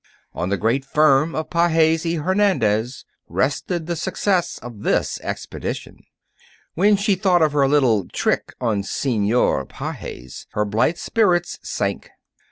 [0.33, 5.99] On the great firm of Pages y Hernandez rested the success of this expedition.
[6.73, 12.09] When she thought of her little trick on Senor Pages, her blithe spirits sank.